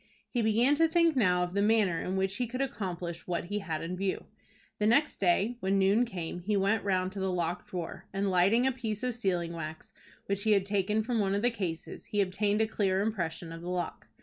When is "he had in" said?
3.43-3.95